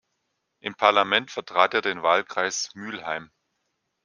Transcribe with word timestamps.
Im 0.61 0.73
Parlament 0.73 1.29
vertrat 1.29 1.75
er 1.75 1.83
den 1.83 2.01
Wahlkreis 2.01 2.71
Mülheim. 2.73 3.29